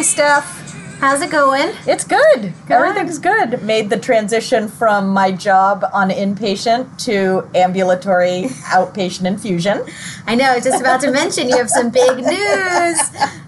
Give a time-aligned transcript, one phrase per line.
[0.00, 0.98] Hi, Steph.
[0.98, 1.74] How's it going?
[1.86, 2.54] It's good.
[2.70, 3.62] Everything's good.
[3.62, 9.84] Made the transition from my job on inpatient to ambulatory outpatient infusion.
[10.26, 12.98] I know, I was just about to mention you have some big news.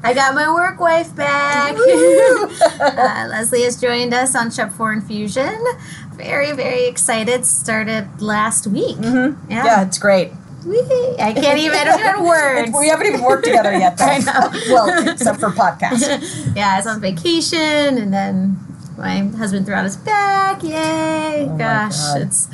[0.04, 1.72] I got my work wife back.
[1.78, 5.58] uh, Leslie has joined us on Shep 4 Infusion.
[6.12, 7.46] Very, very excited.
[7.46, 8.98] Started last week.
[8.98, 9.50] Mm-hmm.
[9.50, 9.64] Yeah.
[9.64, 10.32] yeah, it's great.
[10.66, 11.78] I can't even.
[11.78, 12.72] I don't have words.
[12.78, 13.96] we haven't even worked together yet.
[13.98, 14.04] Though.
[14.06, 14.50] I know.
[14.72, 16.54] Well, except for podcast.
[16.56, 17.58] yeah, I was on vacation,
[17.98, 18.56] and then
[18.96, 20.62] my husband threw out his back.
[20.62, 21.48] Yay!
[21.48, 22.48] Oh Gosh, it's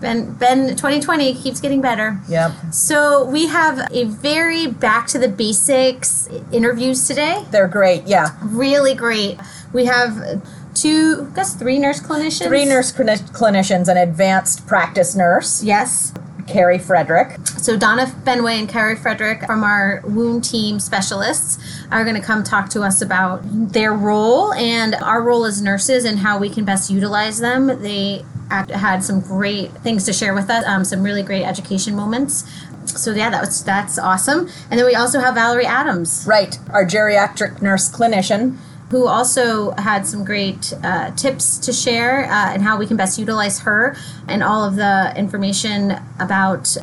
[0.00, 2.20] been been 2020 keeps getting better.
[2.28, 2.52] Yep.
[2.72, 7.44] So we have a very back to the basics interviews today.
[7.50, 8.04] They're great.
[8.06, 8.36] Yeah.
[8.42, 9.38] Really great.
[9.72, 10.42] We have
[10.74, 12.46] two, I guess three nurse clinicians.
[12.46, 15.64] Three nurse clinicians, an advanced practice nurse.
[15.64, 16.12] Yes.
[16.46, 17.36] Kari Frederick.
[17.46, 21.58] So Donna Benway and Kari Frederick from our wound team specialists
[21.90, 26.04] are going to come talk to us about their role and our role as nurses
[26.04, 27.66] and how we can best utilize them.
[27.82, 32.48] They had some great things to share with us, um, some really great education moments.
[32.84, 34.48] So yeah, that was that's awesome.
[34.70, 38.56] And then we also have Valerie Adams, right, our geriatric nurse clinician
[38.90, 43.18] who also had some great uh, tips to share uh, and how we can best
[43.18, 43.96] utilize her
[44.28, 46.76] and all of the information about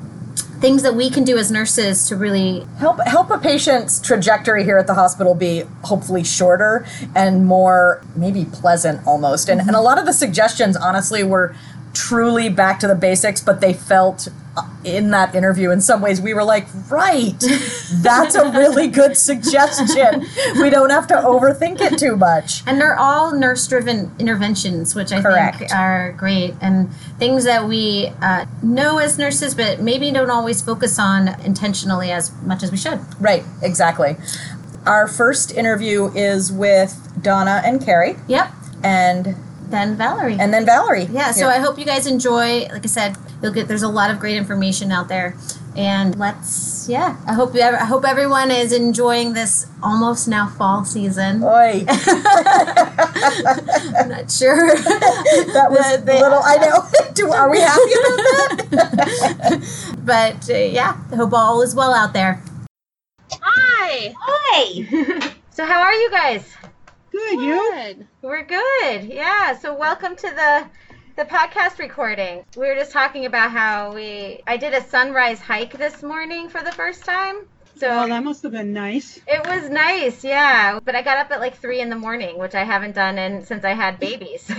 [0.59, 4.77] things that we can do as nurses to really help help a patient's trajectory here
[4.77, 9.69] at the hospital be hopefully shorter and more maybe pleasant almost and, mm-hmm.
[9.69, 11.53] and a lot of the suggestions honestly were
[11.93, 14.29] truly back to the basics but they felt
[14.83, 17.39] in that interview in some ways we were like right
[18.01, 20.25] that's a really good suggestion
[20.61, 25.11] we don't have to overthink it too much and they're all nurse driven interventions which
[25.11, 25.59] i Correct.
[25.59, 30.61] think are great and things that we uh, know as nurses but maybe don't always
[30.61, 34.17] focus on intentionally as much as we should right exactly
[34.85, 38.51] our first interview is with donna and kari yep
[38.83, 39.35] and
[39.73, 40.37] then Valerie.
[40.39, 41.05] And then Valerie.
[41.05, 42.67] Yeah, so I hope you guys enjoy.
[42.67, 45.35] Like I said, you'll get there's a lot of great information out there.
[45.75, 50.47] And let's yeah, I hope you ever, I hope everyone is enjoying this almost now
[50.47, 51.43] fall season.
[51.43, 51.83] Oi.
[51.87, 51.95] I'm
[54.09, 54.75] not sure.
[54.75, 56.85] that was the, the, little I know.
[57.13, 59.95] Do, are we happy about that?
[60.05, 62.41] but uh, yeah, I hope all is well out there.
[63.31, 64.13] Hi.
[64.19, 65.33] Hi.
[65.51, 66.53] so how are you guys?
[67.11, 68.05] Good, you?
[68.21, 69.05] We're good.
[69.05, 69.57] Yeah.
[69.57, 70.67] So welcome to the
[71.15, 72.43] the podcast recording.
[72.57, 76.63] We were just talking about how we I did a sunrise hike this morning for
[76.63, 77.45] the first time.
[77.75, 79.19] So oh, that must have been nice.
[79.27, 80.79] It was nice, yeah.
[80.83, 83.45] But I got up at like three in the morning, which I haven't done in
[83.45, 84.43] since I had babies.
[84.45, 84.55] so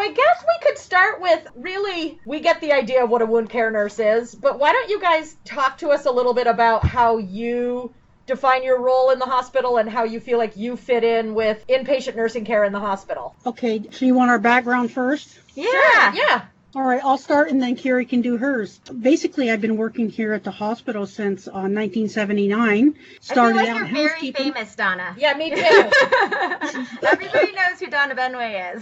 [0.00, 3.50] I guess we could start with really we get the idea of what a wound
[3.50, 6.84] care nurse is, but why don't you guys talk to us a little bit about
[6.84, 7.94] how you
[8.28, 11.66] define your role in the hospital and how you feel like you fit in with
[11.66, 13.34] inpatient nursing care in the hospital.
[13.44, 15.40] Okay, so you want our background first?
[15.56, 15.64] Yeah.
[15.64, 16.42] Sure, yeah.
[16.74, 18.78] All right, I'll start and then Kari can do hers.
[19.00, 22.94] Basically, I've been working here at the hospital since uh, 1979.
[23.20, 25.16] Started I feel like you're very famous, Donna.
[25.18, 25.56] Yeah, me too.
[27.06, 28.76] Everybody knows who Donna Benway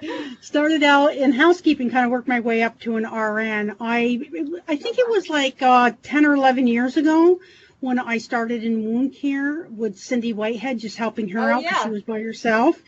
[0.00, 0.38] is.
[0.40, 3.76] Started out in housekeeping, kind of worked my way up to an RN.
[3.78, 7.38] I I think it was like uh, 10 or 11 years ago
[7.80, 11.78] when I started in wound care with Cindy Whitehead, just helping her oh, out because
[11.78, 11.84] yeah.
[11.84, 12.80] she was by herself.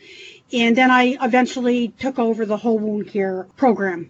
[0.51, 4.09] And then I eventually took over the whole wound care program.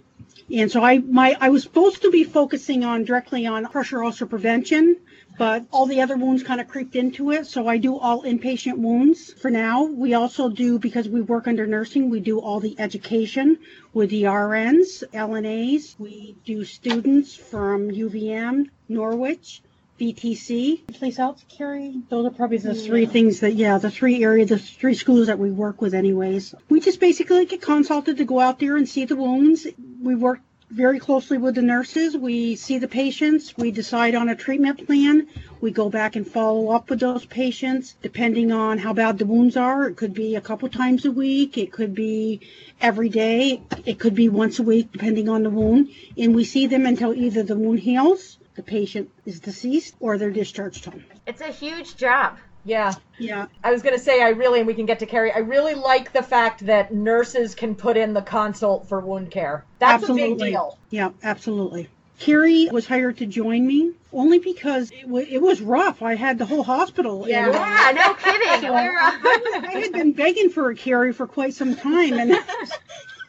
[0.52, 4.26] And so I my I was supposed to be focusing on directly on pressure ulcer
[4.26, 4.98] prevention,
[5.38, 7.48] but all the other wounds kind of creeped into it.
[7.48, 9.86] So I do all inpatient wounds for now.
[9.86, 13.58] We also do because we work under nursing, we do all the education
[13.94, 15.98] with the RNs, LNAs.
[15.98, 19.62] We do students from UVM, Norwich,
[20.04, 20.86] BTC.
[21.00, 22.02] Place else, Kari?
[22.10, 25.40] Those are probably the three things that, yeah, the three areas, the three schools that
[25.40, 26.54] we work with anyways.
[26.68, 29.66] We just basically get consulted to go out there and see the wounds.
[30.02, 32.18] We work very closely with the nurses.
[32.18, 33.56] We see the patients.
[33.56, 35.28] We decide on a treatment plan.
[35.62, 39.56] We go back and follow up with those patients depending on how bad the wounds
[39.56, 39.88] are.
[39.88, 41.58] It could be a couple times a week.
[41.58, 42.42] It could be
[42.82, 43.62] every day.
[43.86, 45.92] It could be once a week depending on the wound.
[46.18, 50.32] And we see them until either the wound heals the patient is deceased or they're
[50.32, 51.04] discharged home.
[51.26, 52.38] It's a huge job.
[52.66, 52.94] Yeah.
[53.20, 53.48] Yeah.
[53.64, 55.74] I was going to say, I really, and we can get to Kari, I really
[55.74, 59.66] like the fact that nurses can put in the consult for wound care.
[59.80, 60.32] That's absolutely.
[60.32, 60.78] a big deal.
[60.90, 61.90] Yeah, absolutely.
[62.20, 66.02] Kari was hired to join me only because it, w- it was rough.
[66.02, 67.28] I had the whole hospital.
[67.28, 68.62] Yeah, and, yeah no kidding.
[68.62, 72.14] So I, I, had been begging for a Kari for quite some time.
[72.14, 72.38] And,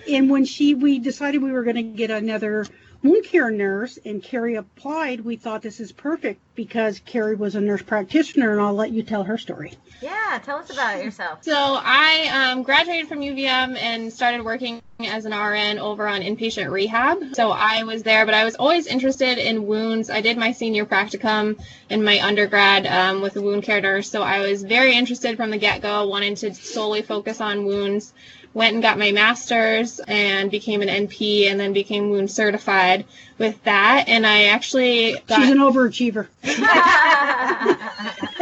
[0.08, 2.66] and when she, we decided we were going to get another
[3.04, 7.60] wound care nurse and Kari applied, we thought this is perfect because Kari was a
[7.60, 9.74] nurse practitioner, and I'll let you tell her story.
[10.00, 11.44] Yeah, tell us about yourself.
[11.44, 16.70] So I um, graduated from UVM and started working as an RN over on inpatient
[16.70, 17.34] rehab.
[17.34, 20.08] So I was there, but I was always interested in wounds.
[20.08, 24.22] I did my senior practicum in my undergrad um, with a wound care nurse, so
[24.22, 28.14] I was very interested from the get-go, wanting to solely focus on wounds
[28.54, 33.04] went and got my master's and became an NP and then became wound certified
[33.36, 34.04] with that.
[34.08, 35.40] And I actually got.
[35.40, 36.28] She's an overachiever.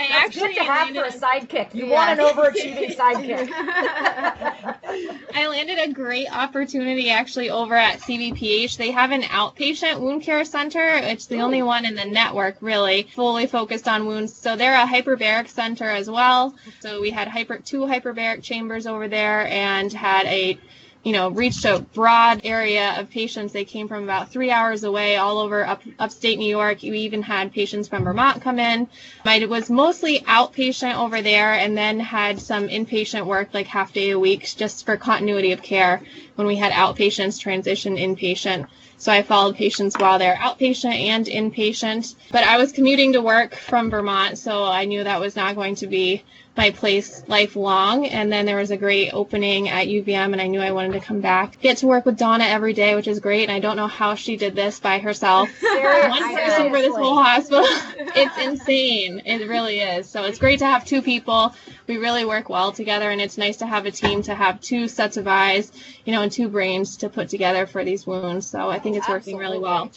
[0.00, 1.74] I actually Good to have for a sidekick.
[1.74, 3.50] You want an overachieving sidekick.
[5.34, 8.78] I landed a great opportunity actually over at CVPH.
[8.78, 10.86] They have an outpatient wound care center.
[10.86, 14.34] It's the only one in the network really fully focused on wounds.
[14.34, 16.54] So they're a hyperbaric center as well.
[16.80, 20.58] So we had hyper two hyperbaric chambers over there and had a
[21.02, 23.52] you know, reached a broad area of patients.
[23.52, 26.82] They came from about three hours away, all over up, upstate New York.
[26.82, 28.86] We even had patients from Vermont come in.
[29.24, 34.10] I was mostly outpatient over there and then had some inpatient work, like half day
[34.10, 36.02] a week, just for continuity of care
[36.34, 38.66] when we had outpatients transition inpatient.
[38.98, 42.14] So I followed patients while they're outpatient and inpatient.
[42.30, 45.76] But I was commuting to work from Vermont, so I knew that was not going
[45.76, 46.22] to be
[46.60, 48.04] my place lifelong.
[48.04, 51.00] And then there was a great opening at UVM, and I knew I wanted to
[51.00, 51.58] come back.
[51.62, 53.44] Get to work with Donna every day, which is great.
[53.44, 55.48] And I don't know how she did this by herself.
[55.62, 57.64] One person for this whole hospital.
[58.14, 59.22] it's insane.
[59.24, 60.06] It really is.
[60.06, 61.54] So it's great to have two people.
[61.86, 64.86] We really work well together, and it's nice to have a team to have two
[64.86, 65.72] sets of eyes,
[66.04, 68.46] you know, and two brains to put together for these wounds.
[68.46, 69.90] So I think it's working really well.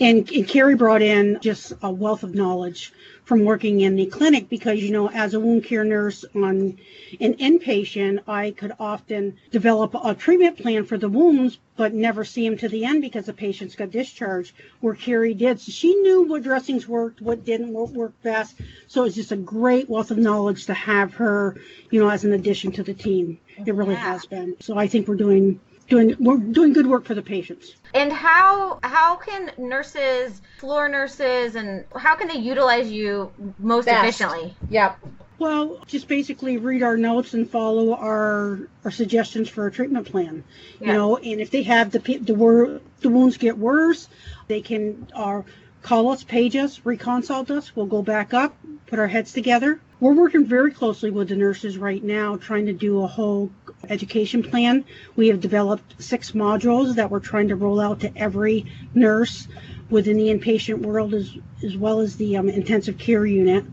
[0.00, 2.94] And, and Kari brought in just a wealth of knowledge
[3.28, 6.78] from working in the clinic because, you know, as a wound care nurse on
[7.20, 12.48] an inpatient, I could often develop a treatment plan for the wounds, but never see
[12.48, 15.60] them to the end because the patients got discharged, where Kari did.
[15.60, 18.54] So she knew what dressings worked, what didn't what worked best.
[18.86, 21.54] So it's just a great wealth of knowledge to have her,
[21.90, 23.38] you know, as an addition to the team.
[23.58, 24.12] It really Yeah.
[24.14, 24.56] has been.
[24.60, 27.74] So I think we're doing doing we're doing good work for the patients.
[27.94, 34.02] And how how can nurses, floor nurses, and how can they utilize you most Best.
[34.02, 34.54] efficiently?
[34.70, 34.98] Yep.
[35.38, 40.44] Well, just basically read our notes and follow our our suggestions for a treatment plan.
[40.80, 40.88] Yeah.
[40.88, 44.08] You know, and if they have the pe- the wor- the wounds get worse,
[44.48, 45.42] they can uh,
[45.82, 47.74] call us, page us, reconsult us.
[47.74, 49.80] We'll go back up, put our heads together.
[50.00, 53.50] We're working very closely with the nurses right now, trying to do a whole
[53.88, 54.84] education plan.
[55.16, 59.48] We have developed six modules that we're trying to roll out to every nurse
[59.90, 63.64] within the inpatient world as as well as the um, intensive care unit.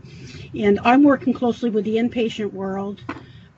[0.54, 3.00] And I'm working closely with the inpatient world.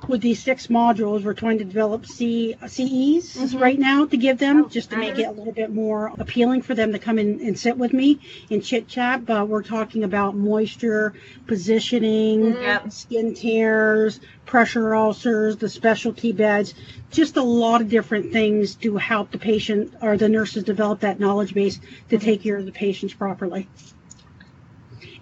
[0.07, 3.59] With these six modules, we're trying to develop C, uh, CEs mm-hmm.
[3.59, 5.23] right now to give them, oh, just to make uh-huh.
[5.23, 8.21] it a little bit more appealing for them to come in and sit with me
[8.49, 9.27] and chit chat.
[9.27, 11.15] But we're talking about moisture,
[11.47, 12.63] positioning, mm-hmm.
[12.63, 12.93] Yep.
[12.93, 16.75] skin tears, pressure ulcers, the specialty beds,
[17.11, 21.19] just a lot of different things to help the patient or the nurses develop that
[21.19, 22.25] knowledge base to mm-hmm.
[22.25, 23.69] take care of the patients properly.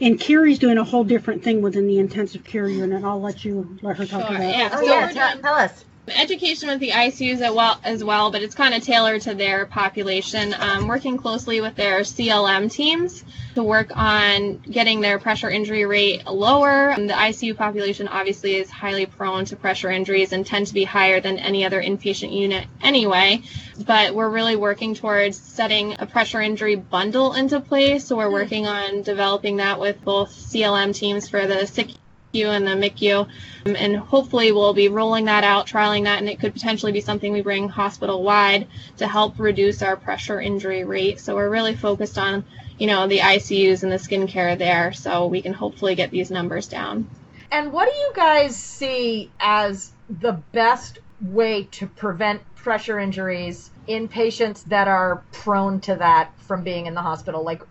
[0.00, 3.02] And Kari's doing a whole different thing within the intensive care unit.
[3.02, 4.56] I'll let you let her talk Sure, about it.
[4.56, 4.68] yeah.
[4.72, 5.85] Oh So yeah, we're tell, doing- tell us.
[6.08, 9.66] Education with the ICUs as well, as well but it's kind of tailored to their
[9.66, 10.54] population.
[10.58, 16.26] Um, working closely with their CLM teams to work on getting their pressure injury rate
[16.26, 16.92] lower.
[16.92, 20.84] Um, the ICU population obviously is highly prone to pressure injuries and tend to be
[20.84, 23.42] higher than any other inpatient unit anyway.
[23.86, 28.04] But we're really working towards setting a pressure injury bundle into place.
[28.04, 31.88] So we're working on developing that with both CLM teams for the sick
[32.36, 33.28] NICU and the MICU.
[33.66, 37.00] Um, and hopefully we'll be rolling that out, trialing that, and it could potentially be
[37.00, 41.20] something we bring hospital wide to help reduce our pressure injury rate.
[41.20, 42.44] So we're really focused on,
[42.78, 46.30] you know, the ICUs and the skin care there so we can hopefully get these
[46.30, 47.08] numbers down.
[47.50, 54.08] And what do you guys see as the best way to prevent pressure injuries in
[54.08, 57.44] patients that are prone to that from being in the hospital?
[57.44, 57.62] Like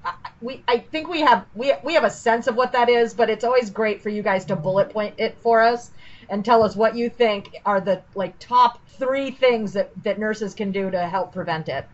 [0.42, 3.30] we, I think we have we we have a sense of what that is, but
[3.30, 5.92] it's always great for you guys to bullet point it for us
[6.30, 10.54] and tell us what you think are the like top three things that that nurses
[10.54, 11.88] can do to help prevent it.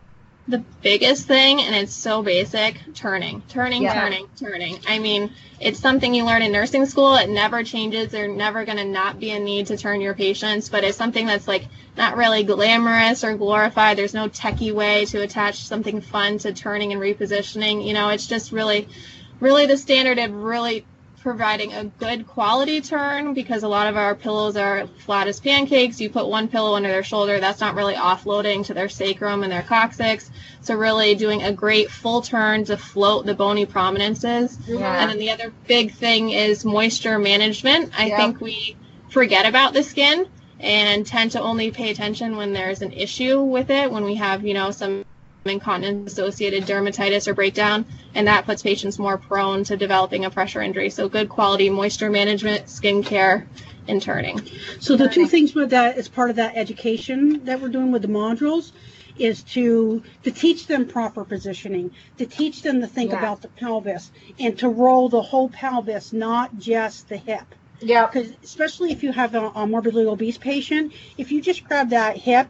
[0.48, 3.94] The biggest thing, and it's so basic, turning, turning, Yeah.
[3.94, 4.80] turning, turning.
[4.88, 5.30] I mean,
[5.60, 7.14] it's something you learn in nursing school.
[7.14, 8.10] It never changes.
[8.10, 11.26] There's never going to not be a need to turn your patients, but it's something
[11.26, 13.96] that's like not really glamorous or glorified.
[13.96, 17.86] There's no techie way to attach something fun to turning and repositioning.
[17.86, 18.88] You know, it's just really,
[19.38, 20.84] really the standard of really
[21.22, 26.00] providing a good quality turn because a lot of our pillows are flat as pancakes.
[26.00, 29.52] You put one pillow under their shoulder, that's not really offloading to their sacrum and
[29.52, 30.30] their coccyx.
[30.60, 34.58] So really doing a great full turn to float the bony prominences.
[34.66, 35.00] Yeah.
[35.00, 37.92] And then the other big thing is moisture management.
[37.96, 38.16] I Yep.
[38.18, 38.76] think we
[39.08, 40.26] forget about the skin
[40.58, 44.44] and tend to only pay attention when there's an issue with it, when we have,
[44.44, 45.04] you know, some
[45.50, 47.84] incontinence associated dermatitis or breakdown,
[48.14, 50.90] and that puts patients more prone to developing a pressure injury.
[50.90, 53.46] So good quality moisture management, skin care,
[53.88, 54.40] and turning.
[54.78, 58.02] So the two things with that as part of that education that we're doing with
[58.02, 58.72] the modules
[59.18, 63.18] is to to teach them proper positioning, to teach them to think Yeah.
[63.18, 67.44] about the pelvis and to roll the whole pelvis, not just the hip.
[67.80, 68.06] Yeah.
[68.06, 72.16] Because especially if you have a, a morbidly obese patient, if you just grab that
[72.16, 72.48] hip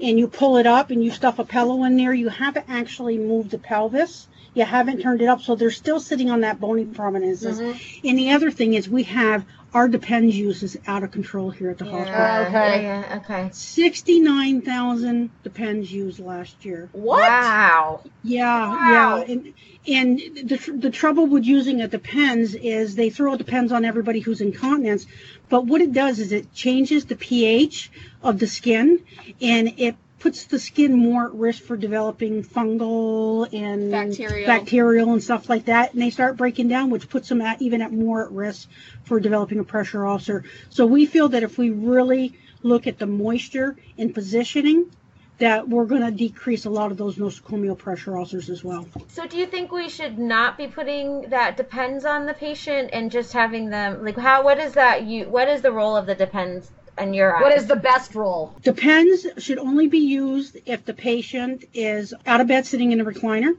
[0.00, 3.18] and you pull it up and you stuff a pillow in there, you haven't actually
[3.18, 4.28] moved the pelvis.
[4.54, 7.60] You haven't turned it up, so they're still sitting on that bony prominences.
[7.60, 8.08] Mm-hmm.
[8.08, 9.44] And the other thing is we have
[9.74, 12.20] our Depends use is out of control here at the hospital.
[12.20, 12.82] Oh, okay.
[12.82, 13.50] yeah, yeah, okay.
[13.52, 16.88] 69,000 Depends used last year.
[16.92, 17.20] What?
[17.20, 18.00] Wow.
[18.22, 19.24] Yeah, Wow.
[19.24, 19.54] yeah, and
[19.88, 23.84] and the tr- the trouble with using a Depends is they throw a Depends on
[23.84, 25.06] everybody who's incontinence,
[25.48, 27.90] but what it does is it changes the pH
[28.22, 29.00] of the skin,
[29.40, 29.96] and it
[30.26, 34.44] puts the skin more at risk for developing fungal and Bacterial.
[34.44, 37.80] bacterial and stuff like that, and they start breaking down, which puts them at even
[37.80, 38.68] at more at risk
[39.04, 40.42] for developing a pressure ulcer.
[40.68, 44.90] So we feel that if we really look at the moisture and positioning,
[45.38, 48.88] that we're going to decrease a lot of those nosocomial pressure ulcers as well.
[49.06, 53.12] So do you think we should not be putting that depends on the patient and
[53.12, 56.16] just having them like how what is that you what is the role of the
[56.16, 57.42] depends in your eyes?
[57.42, 58.54] What is the best role?
[58.62, 63.04] Depends should only be used if the patient is out of bed sitting in a
[63.04, 63.56] recliner,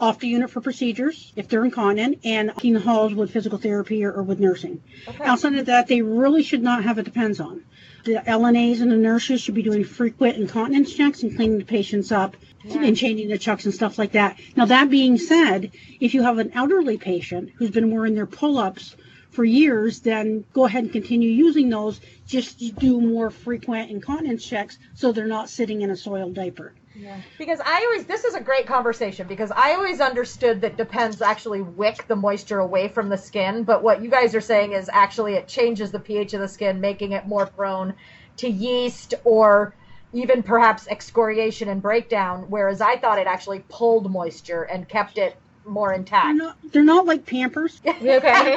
[0.00, 4.04] off the unit for procedures, if they're incontinent, and in the halls with physical therapy
[4.04, 4.82] or, or with nursing.
[5.20, 7.62] Outside of that, they really should not have a depends on.
[8.04, 12.12] The LNAs and the nurses should be doing frequent incontinence checks and cleaning the patients
[12.12, 12.36] up
[12.70, 14.38] and changing the chucks and stuff like that.
[14.54, 18.58] Now, that being said, if you have an elderly patient who's been wearing their pull
[18.58, 18.96] ups
[19.36, 22.00] for years, then go ahead and continue using those.
[22.26, 26.72] Just do more frequent incontinence checks so they're not sitting in a soiled diaper.
[26.98, 27.20] Yeah.
[27.36, 31.60] Because I always, this is a great conversation because I always understood that Depends actually
[31.60, 35.34] wick the moisture away from the skin, but what you guys are saying is actually
[35.34, 37.92] it changes the pH of the skin, making it more prone
[38.38, 39.74] to yeast or
[40.14, 45.36] even perhaps excoriation and breakdown, whereas I thought it actually pulled moisture and kept it
[45.66, 46.36] more They're intact.
[46.36, 47.80] not, they're not like Pampers.
[47.86, 48.56] Okay.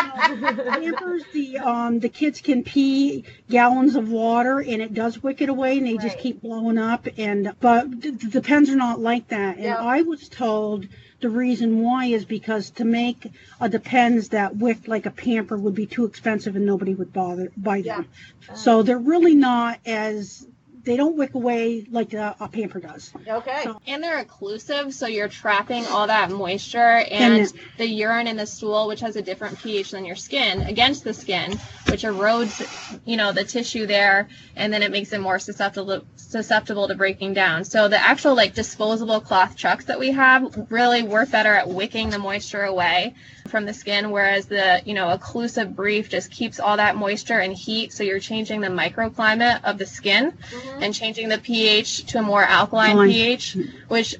[0.00, 5.48] Pampers, the um, the kids can pee gallons of water and it does wick it
[5.48, 7.06] away, and they just keep blowing up.
[7.18, 9.56] And but the, the pens are not like that.
[9.56, 9.76] And Yeah.
[9.76, 10.86] I was told
[11.20, 13.26] the reason why is because to make
[13.60, 17.52] a depends that wick like a pamper would be too expensive and nobody would bother
[17.56, 18.06] buy them.
[18.48, 18.54] Yeah.
[18.54, 20.46] So they're really not as
[20.90, 23.12] they don't wick away like a, a pamper does.
[23.28, 23.60] Okay.
[23.62, 26.78] So- And they're occlusive, so you're trapping all that moisture
[27.08, 30.62] and And the urine in the stool, which has a different pH than your skin,
[30.62, 31.52] against the skin,
[31.88, 32.60] which erodes,
[33.04, 37.34] you know, the tissue there, and then it makes it more susceptible susceptible to breaking
[37.34, 37.64] down.
[37.64, 42.10] So the actual like disposable cloth chucks that we have really work better at wicking
[42.10, 43.14] the moisture away
[43.50, 47.52] from the skin, whereas the you know occlusive brief just keeps all that moisture and
[47.52, 47.92] heat.
[47.92, 50.82] So you're changing the microclimate of the skin mm-hmm.
[50.82, 53.10] and changing the pH to a more alkaline Alkaline.
[53.12, 53.56] pH,
[53.88, 54.16] which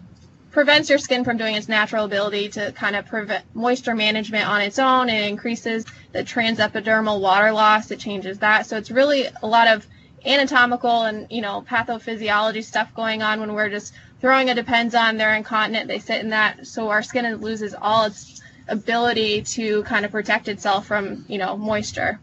[0.51, 4.61] prevents your skin from doing its natural ability to kind of prevent moisture management on
[4.61, 5.09] its own.
[5.09, 7.91] It increases the transepidermal water loss.
[7.91, 8.67] It changes that.
[8.67, 9.87] So it's really a lot of
[10.27, 15.17] anatomical and you know pathophysiology stuff going on when we're just throwing a depends on
[15.17, 20.05] they're incontinent they sit in that so our skin loses all its ability to kind
[20.05, 22.19] of protect itself from you know moisture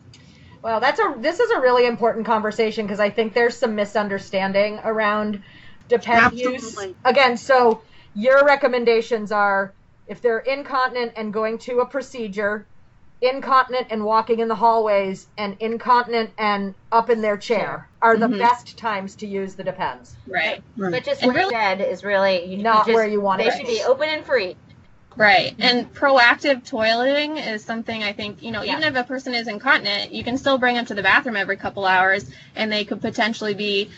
[0.61, 4.79] Well, that's a this is a really important conversation because I think there's some misunderstanding
[4.83, 5.43] around
[5.87, 6.77] depend use.
[7.05, 7.81] Again, so
[8.15, 9.73] your recommendations are
[10.07, 12.65] if they're incontinent and going to a procedure,
[13.21, 18.27] incontinent and walking in the hallways, and incontinent and up in their chair are the
[18.27, 18.39] mm-hmm.
[18.39, 20.15] best times to use the depends.
[20.27, 20.91] right Right.
[20.91, 23.47] But just And where really- dead is really you, Not just, where you want They
[23.47, 23.53] it.
[23.57, 24.55] should be open and free.
[25.17, 25.51] Right.
[25.53, 25.61] Mm-hmm.
[25.63, 28.77] And proactive toileting is something I think, you know, Yeah.
[28.77, 31.57] even if a person is incontinent, you can still bring them to the bathroom every
[31.57, 33.89] couple hours and they could potentially be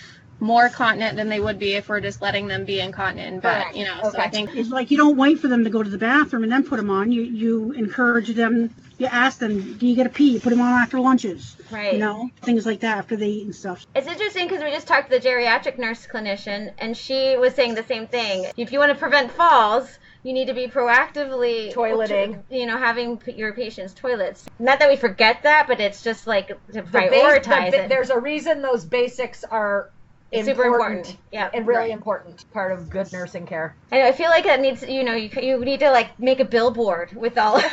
[0.41, 3.61] more continent than they would be if we're just letting them be incontinent But bed,
[3.63, 3.75] Correct.
[3.75, 4.09] you know.
[4.09, 6.43] So I think It's like you don't wait for them to go to the bathroom
[6.43, 7.11] and then put them on.
[7.11, 8.73] You you encourage them.
[8.97, 11.57] You ask them, "Do you get a pee?" You put them on after lunches.
[11.69, 11.93] Right.
[11.93, 13.85] You know, things like that after they eat and stuff.
[13.95, 17.75] It's interesting because we just talked to the geriatric nurse clinician, and she was saying
[17.75, 18.45] the same thing.
[18.55, 22.43] If you want to prevent falls, you need to be proactively Toileting.
[22.49, 24.45] you know, having your patients toilets.
[24.59, 27.89] Not that we forget that, but it's just like to The bas- prioritize the- it.
[27.89, 29.89] There's a reason those basics are
[30.31, 31.17] Super important.
[31.31, 31.91] Yeah, and really right.
[31.91, 33.75] important part of good nursing care.
[33.91, 36.45] I, I feel like that needs, you know, you, you need to like make a
[36.45, 37.69] billboard with all for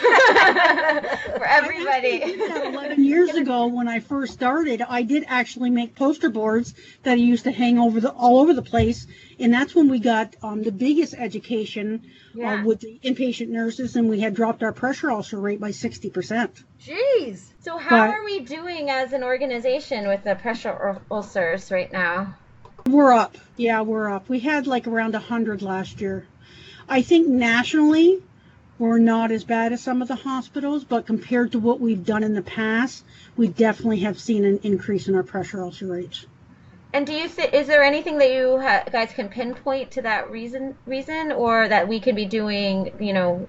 [1.46, 2.22] everybody.
[2.22, 4.80] I did that 11 years ago when I first started.
[4.88, 6.72] I did actually make poster boards
[7.02, 9.06] that I used to hang over the all over the place,
[9.38, 12.02] and that's when we got um, the biggest education
[12.34, 12.60] Yeah.
[12.60, 16.10] uh, with the inpatient nurses, and we had dropped our pressure ulcer rate by 60
[16.10, 16.62] percent.
[16.82, 17.42] Jeez.
[17.60, 20.70] So how But- are we doing as an organization with the pressure
[21.10, 22.34] ul- ulcers right now?
[22.86, 23.36] We're up.
[23.56, 24.28] Yeah, we're up.
[24.28, 26.24] We had like around 100 last year.
[26.88, 28.22] I think nationally,
[28.78, 32.22] we're not as bad as some of the hospitals, but compared to what we've done
[32.22, 33.02] in the past,
[33.36, 36.26] we definitely have seen an increase in our pressure ulcer rates.
[36.92, 40.30] And do you th- is there anything that you ha- guys can pinpoint to that
[40.30, 43.48] reason reason or that we can be doing, you know,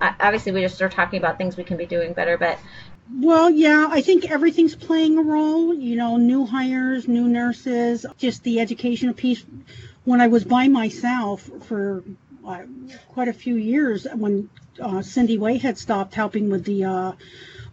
[0.00, 2.58] obviously we just are talking about things we can be doing better, but
[3.12, 5.74] Well, yeah, I think everything's playing a role.
[5.74, 9.44] You know, new hires, new nurses, just the educational piece.
[10.04, 12.04] When I was by myself for
[12.46, 12.62] uh,
[13.08, 14.50] quite a few years, when
[14.80, 17.12] uh, Cindy had stopped helping with the uh,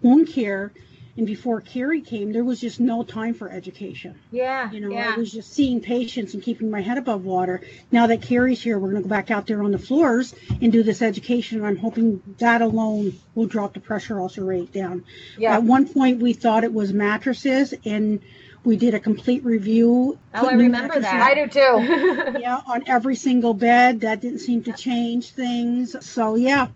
[0.01, 0.71] wound care,
[1.17, 4.17] and before Kari came, there was just no time for education.
[4.31, 5.13] yeah, You know, yeah.
[5.15, 7.61] I was just seeing patients and keeping my head above water.
[7.91, 10.71] Now that Kari's here, we're going to go back out there on the floors and
[10.71, 11.57] do this education.
[11.59, 15.03] And I'm hoping that alone will drop the pressure ulcer rate down.
[15.37, 15.55] Yeah.
[15.55, 18.21] At one point, we thought it was mattresses, and
[18.63, 20.17] we did a complete review.
[20.33, 21.21] Oh, I remember that.
[21.21, 22.39] I do too.
[22.39, 24.01] yeah, on every single bed.
[24.01, 25.95] That didn't seem to change things.
[26.05, 26.67] So yeah,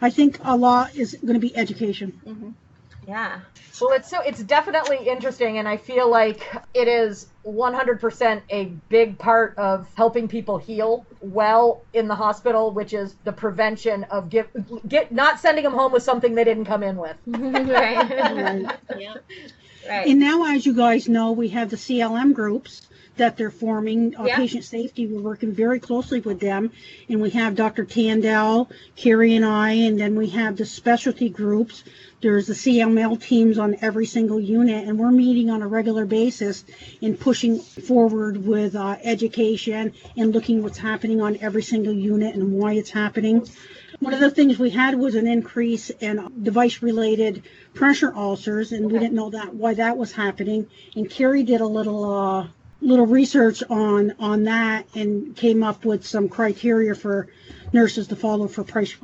[0.00, 2.20] I think a lot is going to be education.
[2.26, 2.50] Mm-hmm.
[3.06, 3.40] Yeah.
[3.80, 9.18] Well, it's so it's definitely interesting, and I feel like it is 100% a big
[9.18, 14.48] part of helping people heal well in the hospital, which is the prevention of get
[14.88, 17.16] get not sending them home with something they didn't come in with.
[17.26, 18.08] right.
[18.08, 18.78] Right.
[18.98, 19.14] Yeah.
[19.88, 20.06] right.
[20.08, 24.16] And now, as you guys know, we have the CLM groups that they're forming.
[24.16, 24.36] Uh, Yeah.
[24.36, 26.70] Patient safety, we're working very closely with them.
[27.08, 27.84] And we have Dr.
[27.84, 31.84] Tandell, Kari, and I, and then we have the specialty groups.
[32.20, 36.64] There's the CML teams on every single unit, and we're meeting on a regular basis
[37.02, 42.52] and pushing forward with uh, education and looking what's happening on every single unit and
[42.52, 43.46] why it's happening.
[43.98, 47.42] One of the things we had was an increase in device-related
[47.74, 50.66] pressure ulcers, and we didn't know that why that was happening.
[50.96, 52.46] And Kari did a little uh,
[52.82, 57.28] little research on on that and came up with some criteria for
[57.72, 58.94] nurses to follow for price,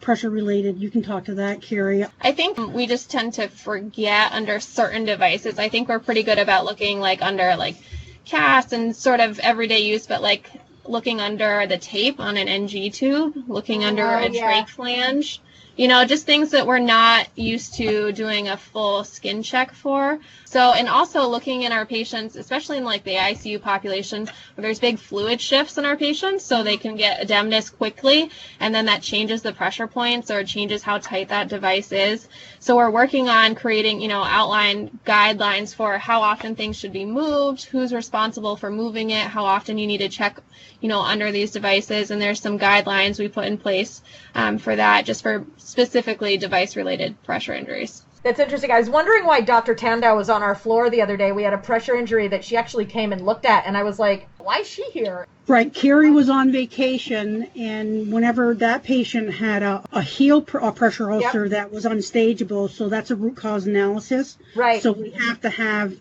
[0.00, 0.78] pressure-related.
[0.78, 2.04] You can talk to that, Kari.
[2.20, 5.58] I think we just tend to forget under certain devices.
[5.58, 7.76] I think we're pretty good about looking like under like
[8.24, 10.50] cast and sort of everyday use, but like
[10.84, 14.62] looking under the tape on an NG tube, looking under Oh, a yeah.
[14.62, 15.40] trach flange.
[15.82, 20.20] You know, just things that we're not used to doing a full skin check for.
[20.44, 24.78] So, and also looking in our patients, especially in like the ICU population, where there's
[24.78, 29.02] big fluid shifts in our patients, so they can get edematous quickly, and then that
[29.02, 32.28] changes the pressure points or changes how tight that device is.
[32.60, 37.06] So we're working on creating, you know, outline guidelines for how often things should be
[37.06, 40.38] moved, who's responsible for moving it, how often you need to check,
[40.80, 44.00] you know, under these devices, and there's some guidelines we put in place
[44.34, 48.04] um, for that, just for specifically device-related pressure injuries.
[48.22, 48.70] That's interesting.
[48.70, 49.74] I was wondering why Dr.
[49.74, 51.32] Tandau was on our floor the other day.
[51.32, 53.98] We had a pressure injury that she actually came and looked at, and I was
[53.98, 55.26] like, why is she here?
[55.48, 60.72] Right, Kari was on vacation, and whenever that patient had a, a heel pr- a
[60.72, 64.36] pressure ulcer that was unstageable, so that's a root cause analysis.
[64.54, 64.82] Right.
[64.82, 65.98] So we have to have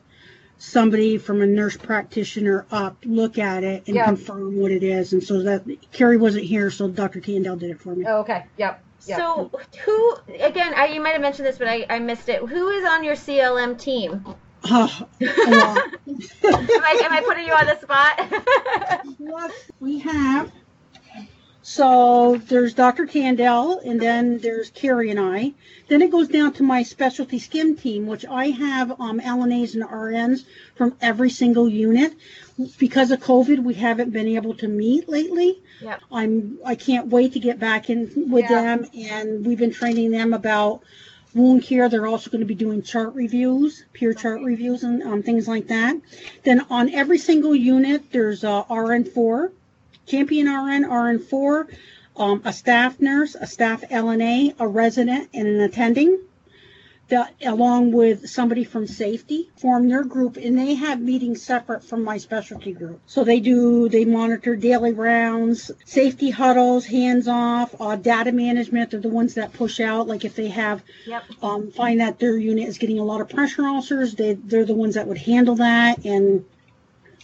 [0.57, 4.05] somebody from a nurse practitioner up look at it and Yeah.
[4.05, 5.13] confirm what it is.
[5.13, 7.19] And so that Kari wasn't here, so Dr.
[7.21, 8.05] Tandell did it for me.
[8.07, 8.45] Oh, okay.
[8.57, 8.83] Yep.
[9.07, 9.17] Yep.
[9.17, 9.51] So
[9.85, 10.73] who again?
[10.75, 12.41] I, you might have mentioned this, but I, I missed it.
[12.41, 14.25] Who is on your CLM team?
[14.63, 14.89] Am
[16.83, 19.13] I, am I putting you on the spot?
[19.17, 20.51] What we have.
[21.63, 23.05] So there's Dr.
[23.05, 25.53] Tandell, and then there's Kari and I.
[25.89, 29.83] Then it goes down to my specialty skim team, which I have um, LNAs and
[29.83, 30.45] RNs
[30.75, 32.13] from every single unit.
[32.79, 35.61] Because of COVID, we haven't been able to meet lately.
[35.81, 36.01] Yep.
[36.11, 38.61] I'm I can't wait to get back in with Yeah.
[38.77, 40.81] them, and we've been training them about
[41.33, 41.89] wound care.
[41.89, 45.67] They're also going to be doing chart reviews, peer chart reviews, and um, things like
[45.67, 45.95] that.
[46.43, 49.51] Then on every single unit, there's uh, RN4,
[50.05, 51.67] champion RN, RN4,
[52.17, 56.19] um, a staff nurse, a staff LNA, a resident, and an attending.
[57.09, 62.03] that along with somebody from safety form their group and they have meetings separate from
[62.05, 67.97] my specialty group so they do they monitor daily rounds safety huddles hands off uh,
[67.97, 71.23] data management they're the ones that push out like if they have Yep.
[71.41, 74.73] um, find that their unit is getting a lot of pressure ulcers they they're the
[74.73, 76.45] ones that would handle that and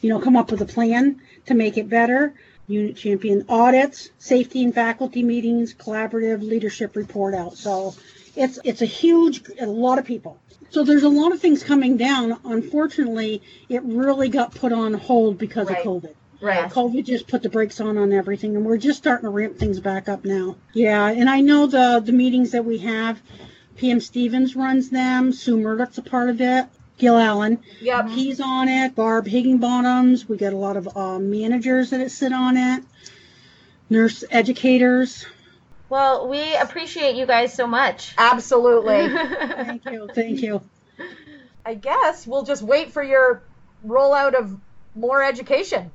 [0.01, 2.33] you know come up with a plan to make it better
[2.67, 7.57] unit champion audits safety and faculty meetings collaborative leadership report out.
[7.57, 7.95] So
[8.35, 10.39] it's it's a huge a lot of people.
[10.69, 12.37] So there's a lot of things coming down.
[12.43, 15.79] Unfortunately it really got put on hold because Right.
[15.79, 16.13] of covid.
[16.39, 16.69] Right.
[16.69, 19.79] covid just put the brakes on on everything and we're just starting to ramp things
[19.79, 20.57] back up now.
[20.73, 23.19] Yeah and i know the the meetings that we have
[23.77, 28.09] pm stevens runs them sue murdoch's a part of it gil allen Yep.
[28.09, 28.95] he's on it.
[28.95, 32.83] Barb higginbottoms we got a lot of um, managers that sit on it.
[33.89, 35.25] Nurse educators.
[35.89, 38.13] Well, we appreciate you guys so much.
[38.17, 39.07] Absolutely.
[39.09, 40.09] thank you.
[40.13, 40.61] Thank you.
[41.65, 43.41] I guess we'll just wait for your
[43.85, 44.57] rollout of
[44.95, 45.91] more education.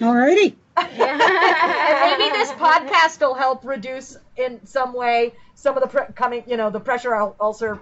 [0.00, 6.12] alrighty and maybe this podcast will help reduce in some way some of the pre-
[6.14, 7.80] coming, you know, the pressure ul- ulcer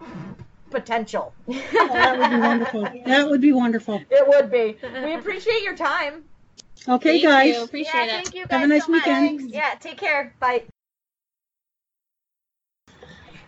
[0.70, 1.32] potential.
[1.48, 4.76] Oh, that would be wonderful that would be wonderful It would be.
[5.04, 6.24] We appreciate your time.
[6.88, 7.64] okay Thank guys you.
[7.64, 8.10] Appreciate it.
[8.10, 9.50] thank you Have a nice weekend.
[9.50, 10.34] Yeah, take care.
[10.40, 10.64] Bye.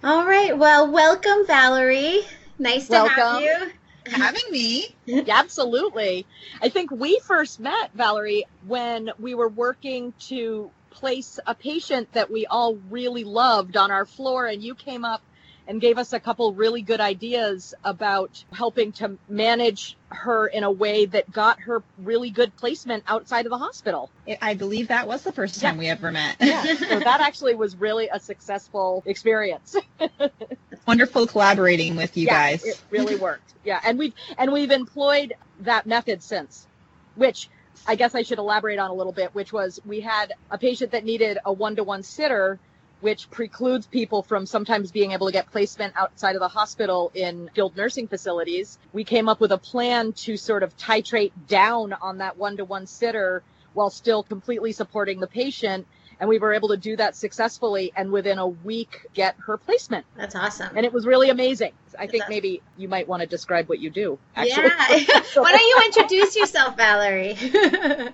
[0.04, 0.56] All right.
[0.56, 2.20] Well, welcome, Valerie.
[2.58, 3.72] Nice to have you.
[4.06, 4.94] having me.
[5.28, 6.24] Absolutely.
[6.62, 12.30] I think we first met, Valerie, when we were working to place a patient that
[12.30, 15.20] we all really loved on our floor, and you came up
[15.68, 20.70] and gave us a couple really good ideas about helping to manage her in a
[20.70, 24.10] way that got her really good placement outside of the hospital.
[24.40, 26.36] I- believe that was the first time we ever met.
[26.40, 26.62] Yeah.
[26.62, 29.76] so that actually was really a successful experience.
[30.86, 32.64] Wonderful collaborating with you yeah, guys.
[32.64, 33.52] It really worked.
[33.62, 36.66] Yeah, and we've and we've employed that method since,
[37.14, 37.50] which
[37.86, 39.34] I guess I should elaborate on a little bit.
[39.34, 42.58] Which was we had a patient that needed a one-to-one sitter,
[43.00, 47.48] which precludes people from sometimes being able to get placement outside of the hospital in
[47.52, 48.78] skilled nursing facilities.
[48.92, 53.42] We came up with a plan to sort of titrate down on that one-to-one sitter
[53.74, 55.86] while still completely supporting the patient.
[56.20, 60.04] And we were able to do that successfully and within a week get her placement
[60.16, 60.76] That's awesome.
[60.76, 61.70] and it was really amazing.
[61.96, 64.18] I think That's- maybe you might want to describe what you do.
[64.34, 64.64] Actually,
[65.08, 65.22] Yeah.
[65.40, 67.36] Why don't you introduce yourself, Valerie?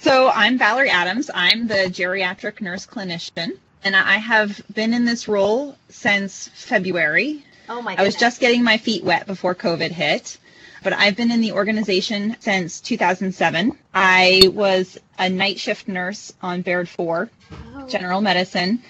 [0.00, 1.30] So I'm Valerie Adams.
[1.32, 7.44] I'm the geriatric nurse clinician, and I have been in this role since February.
[7.68, 10.38] oh my I was just getting my feet wet before COVID hit,
[10.82, 13.76] but I've been in the organization since 2007.
[13.94, 17.30] I was a night shift nurse on Baird 4,
[17.76, 17.86] Oh.
[17.88, 18.82] general medicine,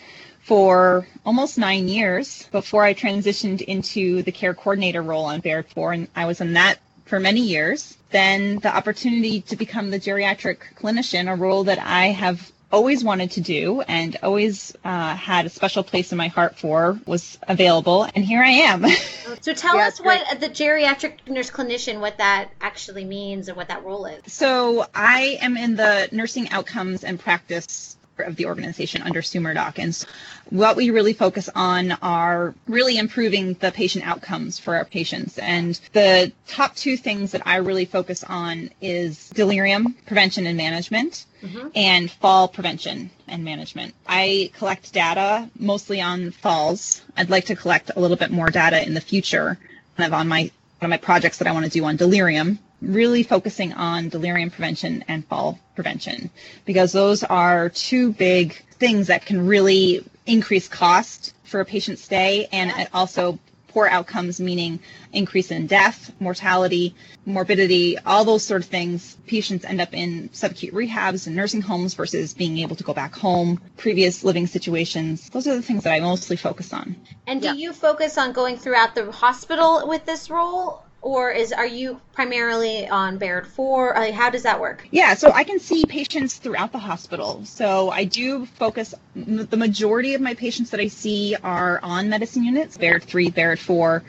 [0.43, 5.93] for almost nine years before I transitioned into the care coordinator role on Baird 4,
[5.93, 7.97] and I was in that for many years.
[8.11, 13.31] Then the opportunity to become the geriatric clinician, a role that I have always wanted
[13.31, 18.09] to do and always uh, had a special place in my heart for, was available,
[18.15, 18.85] and here I am.
[19.41, 23.57] So tell Yeah, us it's what the geriatric nurse clinician, what that actually means and
[23.57, 24.21] what that role is.
[24.33, 29.79] So I am in the nursing outcomes and practice of the organization under Sue Murdoch.
[29.79, 30.07] And so
[30.51, 35.39] what we really focus on are really improving the patient outcomes for our patients.
[35.39, 41.27] And the top two things that I really focus on is delirium prevention and management
[41.45, 41.69] Mm-hmm.
[41.75, 43.95] and fall prevention and management.
[44.07, 47.03] I collect data mostly on falls.
[47.19, 49.59] I'd like to collect a little bit more data in the future
[49.99, 52.59] kind of on my one of my projects that I want to do on delirium,
[52.81, 56.31] really focusing on delirium prevention and fall prevention
[56.65, 62.49] because those are two big things that can really increase cost for a patient stay
[62.53, 63.39] and it also
[63.75, 64.79] poor outcomes meaning
[65.13, 66.95] increase in death, mortality,
[67.27, 69.17] morbidity, all those sort of things.
[69.27, 73.17] Patients end up in subacute rehabs and nursing homes versus being able to go back
[73.17, 75.29] home, previous living situations.
[75.31, 76.95] Those are the things that I mostly focus on.
[77.27, 77.55] And do Yeah.
[77.55, 80.84] you focus on going throughout the hospital with this role?
[81.05, 83.95] Or is are you primarily on Baird 4?
[83.95, 84.89] Uh, how does that work?
[84.91, 87.45] Yeah, so I can see patients throughout the hospital.
[87.45, 92.43] So I do focus, the majority of my patients that I see are on medicine
[92.43, 94.03] units, Baird 3, Baird 4,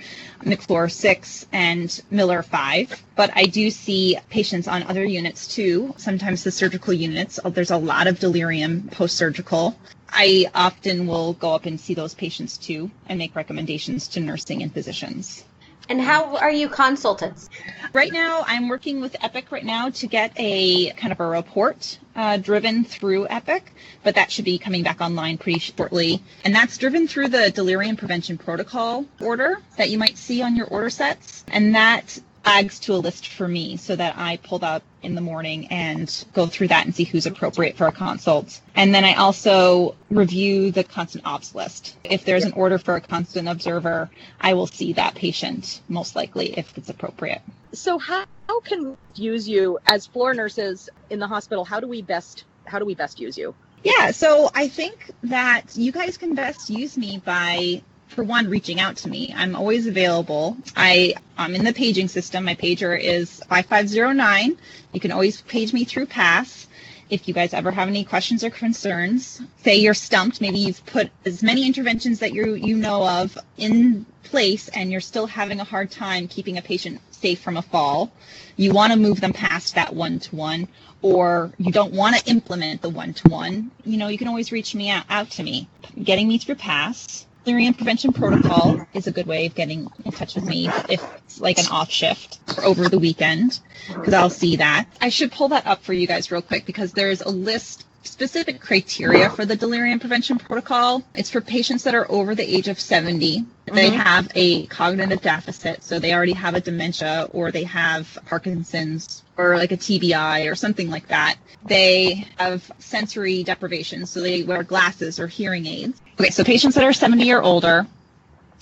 [0.45, 3.03] McClure 6, and Miller 5.
[3.17, 7.41] But I do see patients on other units too, sometimes the surgical units.
[7.43, 9.77] Uh, There's a lot of delirium post surgical.
[10.07, 14.63] I often will go up and see those patients too and make recommendations to nursing
[14.63, 15.43] and physicians.
[15.87, 17.49] And how are you consultants?
[17.93, 21.99] Right now, I'm working with Epic right now to get a kind of a report
[22.15, 23.71] uh, driven through Epic,
[24.03, 26.23] but that should be coming back online pretty shortly.
[26.43, 30.67] And that's driven through the delirium prevention protocol order that you might see on your
[30.67, 31.45] order sets.
[31.51, 35.21] And that adds to a list for me so that I pull that in the
[35.21, 38.61] morning and go through that and see who's appropriate for a consult.
[38.75, 41.97] And then I also review the constant ops list.
[42.03, 46.57] If there's an order for a constant observer, I will see that patient most likely
[46.57, 47.41] if it's appropriate.
[47.73, 51.65] So how, how can we use you as floor nurses in the hospital?
[51.65, 53.53] How do we best how do we best use you?
[53.83, 57.83] Yeah, so I think that you guys can best use me by
[58.15, 59.33] for one, reaching out to me.
[59.35, 60.57] I'm always available.
[60.75, 62.45] I, I'm in the paging system.
[62.45, 64.57] My pager is 5509.
[64.93, 66.67] You can always page me through PASS.
[67.09, 71.11] If you guys ever have any questions or concerns, say you're stumped, maybe you've put
[71.25, 75.63] as many interventions that you you know of in place and you're still having a
[75.63, 78.11] hard time keeping a patient safe from a fall.
[78.55, 80.67] You want to move them past that one to one
[81.01, 84.51] or you don't want to implement the one to one, you know, you can always
[84.51, 85.67] reach me out, out to me.
[86.03, 90.35] Getting me through PASS, delirium prevention protocol is a good way of getting in touch
[90.35, 94.55] with me if it's like an off shift or over the weekend because I'll see
[94.57, 94.87] that.
[94.99, 98.59] I should pull that up for you guys real quick because there's a list specific
[98.59, 101.03] criteria for the delirium prevention protocol.
[101.13, 103.45] It's for patients that are over the age of 70.
[103.65, 103.97] They mm-hmm.
[103.97, 109.57] have a cognitive deficit, so they already have a dementia or they have Parkinson's or
[109.57, 111.37] like a TBI or something like that.
[111.65, 116.01] They have sensory deprivation, so they wear glasses or hearing aids.
[116.19, 117.87] Okay, so patients that are 70 or older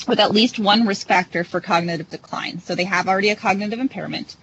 [0.08, 2.60] with at least one risk factor for cognitive decline.
[2.60, 4.36] So they have already a cognitive impairment.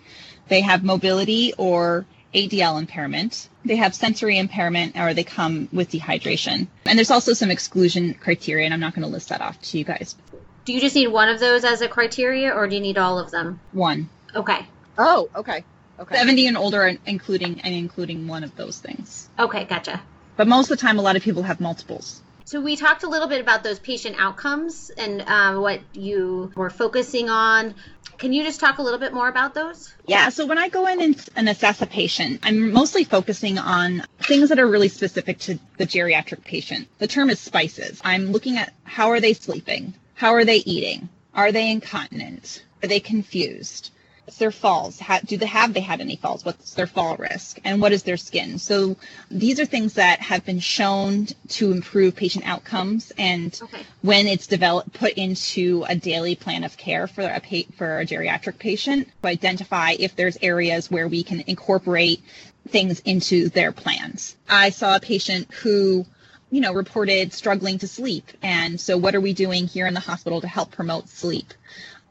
[0.49, 3.49] They have mobility or ADL impairment.
[3.65, 6.69] They have sensory impairment or they come with dehydration.
[6.87, 9.79] And there's also some exclusion criteria, and I'm not going to list that off to
[9.79, 10.17] you guys.
[10.65, 13.19] Do you just need one of those as a criteria or do you need all
[13.19, 13.61] of them?
[13.73, 14.09] One.
[14.35, 14.67] Okay.
[14.99, 15.65] Oh, okay.
[16.01, 16.17] Okay.
[16.17, 19.29] 70 and older, including and including one of those things.
[19.39, 20.01] Okay, gotcha.
[20.37, 22.23] But most of the time, a lot of people have multiples.
[22.47, 26.71] So we talked a little bit about those patient outcomes and um, what you were
[26.71, 27.75] focusing on.
[28.19, 29.95] Can you just talk a little bit more about those?
[30.07, 34.03] Yeah, so when I go in and, and assess a patient, I'm mostly focusing on
[34.21, 36.89] things that are really specific to the geriatric patient.
[36.99, 38.01] The term is SPICES.
[38.05, 39.95] I'm looking at how are they sleeping?
[40.15, 41.09] How are they eating?
[41.35, 42.65] Are they incontinent?
[42.83, 43.91] Are they confused?
[44.31, 45.01] What's their falls?
[45.01, 46.45] How, do they have they had any falls?
[46.45, 47.59] What's their fall risk?
[47.65, 48.61] And what is their skin?
[48.61, 48.97] So
[49.29, 53.13] these are things that have been shown to improve patient outcomes.
[53.19, 53.83] And Okay.
[54.03, 58.07] when it's developed, put into a daily plan of care for a pa- for a
[58.07, 62.23] geriatric patient, to identify if there's areas where we can incorporate
[62.69, 64.37] things into their plans.
[64.49, 66.07] I saw a patient who
[66.53, 68.31] you know, reported struggling to sleep.
[68.43, 71.55] And so, what are we doing here in the hospital to help promote sleep?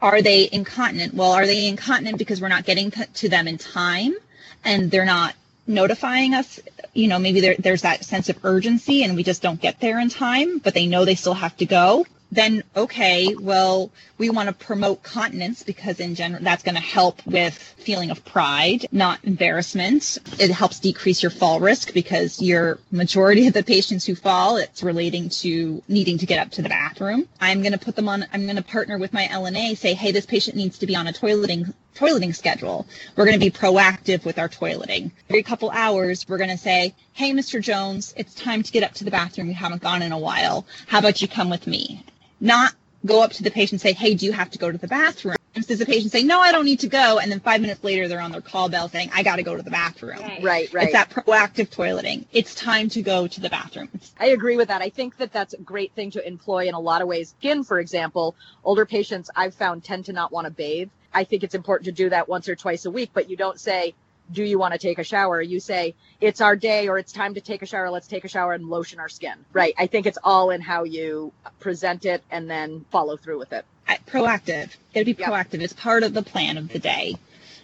[0.01, 1.13] Are they incontinent?
[1.13, 4.15] Well, are they incontinent because we're not getting to them in time
[4.63, 5.35] and they're not
[5.67, 6.59] notifying us?
[6.93, 9.99] You know, maybe there, there's that sense of urgency and we just don't get there
[9.99, 12.05] in time, but they know they still have to go.
[12.31, 17.25] Then, okay, well, we want to promote continence because in general, that's going to help
[17.25, 20.19] with feeling of pride, not embarrassment.
[20.39, 24.83] It helps decrease your fall risk because your majority of the patients who fall, it's
[24.83, 27.27] relating to needing to get up to the bathroom.
[27.41, 30.11] I'm going to put them on, I'm going to partner with my LNA, say, hey,
[30.11, 32.87] this patient needs to be on a toileting toileting schedule.
[33.15, 35.11] We're going to be proactive with our toileting.
[35.29, 37.61] Every couple hours, we're going to say, Hey, Mr.
[37.61, 39.47] Jones, it's time to get up to the bathroom.
[39.47, 40.65] You haven't gone in a while.
[40.87, 42.05] How about you come with me?
[42.39, 42.73] Not
[43.05, 44.87] go up to the patient and say, Hey, do you have to go to the
[44.87, 45.35] bathroom?
[45.53, 47.19] Does the patient say, No, I don't need to go?
[47.19, 49.55] And then five minutes later, they're on their call bell saying, I got to go
[49.55, 50.19] to the bathroom.
[50.19, 50.43] Right.
[50.43, 50.83] Right, right.
[50.85, 52.25] It's that proactive toileting.
[52.31, 53.89] It's time to go to the bathroom.
[54.19, 54.81] I agree with that.
[54.81, 57.35] I think that that's a great thing to employ in a lot of ways.
[57.39, 60.89] Skin, for example, older patients I've found tend to not want to bathe.
[61.13, 63.59] I think it's important to do that once or twice a week, but you don't
[63.59, 63.95] say,
[64.31, 65.41] do you want to take a shower?
[65.41, 67.89] You say, it's our day or it's time to take a shower.
[67.89, 69.33] Let's take a shower and lotion our skin.
[69.53, 69.73] Right.
[69.77, 73.65] I think it's all in how you present it and then follow through with it.
[74.07, 74.69] proactive.
[74.93, 75.29] It'll be Yep.
[75.29, 75.61] proactive.
[75.61, 77.15] It's part of the plan of the day.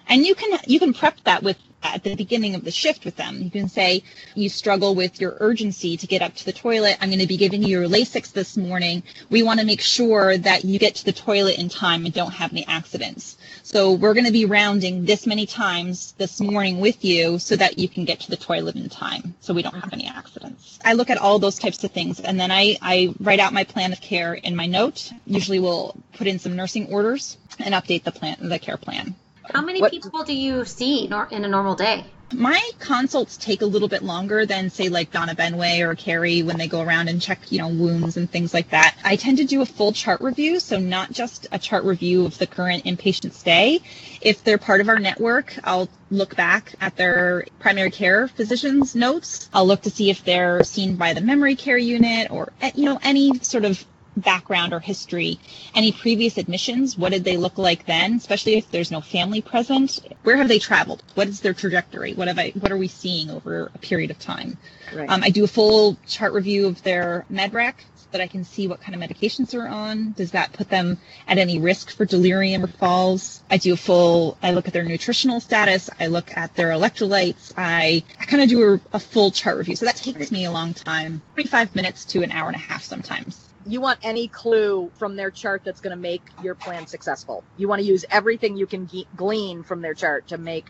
[0.07, 1.57] And you can you can prep that with
[1.93, 3.41] at the beginning of the shift with them.
[3.41, 6.97] You can say you struggle with your urgency to get up to the toilet.
[7.01, 9.03] I'm going to be giving you your Lasix this morning.
[9.29, 12.33] We want to make sure that you get to the toilet in time and don't
[12.33, 13.37] have any accidents.
[13.63, 17.77] So we're going to be rounding this many times this morning with you so that
[17.79, 20.79] you can get to the toilet in time so we don't have any accidents.
[20.83, 23.63] I look at all those types of things and then I, I write out my
[23.63, 25.11] plan of care in my note.
[25.25, 29.15] Usually we'll put in some nursing orders and update the plan, the care plan.
[29.53, 32.05] How many What- people do you see nor- in a normal day?
[32.33, 36.57] My consults take a little bit longer than say like Donna Benway or Kari when
[36.57, 38.95] they go around and check, you know, wounds and things like that.
[39.03, 42.37] I tend to do a full chart review, so not just a chart review of
[42.39, 43.79] the current inpatient stay.
[44.21, 49.47] If they're part of our network, I'll look back at their primary care physician's notes.
[49.53, 52.85] I'll look to see if they're seen by the memory care unit or eh, you
[52.85, 55.39] know any sort of background or history,
[55.73, 59.99] any previous admissions, what did they look like then, especially if there's no family present?
[60.23, 61.03] Where have they traveled?
[61.15, 62.13] What is their trajectory?
[62.13, 64.57] What have I what are we seeing over a period of time?
[64.93, 65.09] Right.
[65.09, 68.43] Um, I do a full chart review of their med rec so that I can
[68.43, 70.13] see what kind of medications they're on.
[70.13, 70.97] Does that put them
[71.27, 73.41] at any risk for delirium or falls?
[73.49, 75.89] I do a full, I look at their nutritional status.
[75.99, 77.53] I look at their electrolytes.
[77.57, 79.75] I, I kind of do a, a full chart review.
[79.75, 82.83] So that takes me a long time, 45 minutes to an hour and a half
[82.83, 87.43] sometimes you want any clue from their chart that's going to make your plan successful.
[87.57, 90.65] You want to use everything you can ge- glean from their chart to make